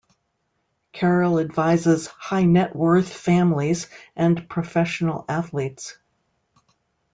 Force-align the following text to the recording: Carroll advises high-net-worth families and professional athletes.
Carroll 0.93 1.37
advises 1.37 2.07
high-net-worth 2.07 3.07
families 3.13 3.85
and 4.15 4.49
professional 4.49 5.25
athletes. 5.29 5.95